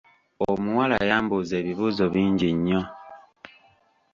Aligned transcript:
Omuwala 0.49 0.97
yambuuza 1.09 1.53
ebibuuzo 1.61 2.05
bingi 2.13 2.49
nnyo. 2.57 2.81